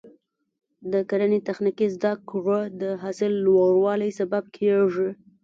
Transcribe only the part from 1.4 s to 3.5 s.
تخنیکي زده کړه د حاصل